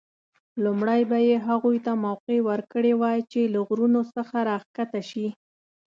[0.63, 5.27] لومړی به یې هغوی ته موقع ورکړې وای چې له غرونو څخه راښکته شي.